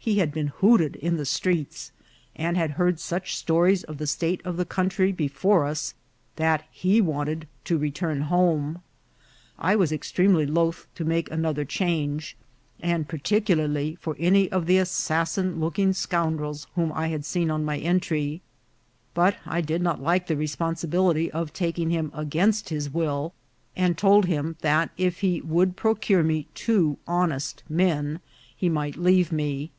[0.00, 1.92] He had been hooted in the streets,
[2.34, 5.92] and had heard such stories of the state of the country before us
[6.36, 8.80] that he wanted to return home.
[9.58, 12.38] I was ex tremely loth to make another change,
[12.80, 17.76] and particularly for any of the assassin looking scoundrels whom I had seen on my
[17.76, 18.40] entry;
[19.12, 23.34] but I did not like the responsibility of taking him against his will,
[23.76, 28.20] and told him that if he would procure me two honest men
[28.56, 29.70] he might leave me.